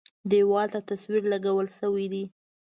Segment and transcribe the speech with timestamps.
[0.29, 2.23] دېوال ته تصویر لګول شوی دی.